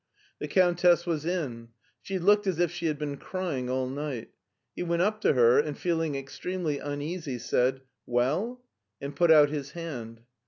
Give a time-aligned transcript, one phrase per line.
[0.39, 1.67] The Countess was in.
[2.01, 4.31] She looked as if she had been crying all night.
[4.75, 8.63] He went up to her and, feeling ex tremely uneasy, said, Well?
[8.79, 10.21] *' and put out his hand.